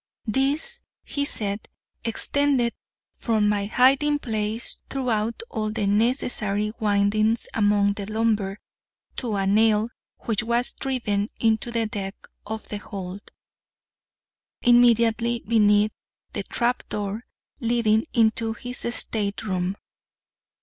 [0.25, 1.69] This, he said,
[2.03, 2.73] extended
[3.13, 8.57] from my hiding place throughout all the necessary windings among the lumber,
[9.17, 9.89] to a nail
[10.21, 12.15] which was driven into the deck
[12.47, 13.29] of the hold,
[14.63, 15.91] immediately beneath
[16.31, 17.27] the trap door
[17.59, 19.75] leading into his stateroom.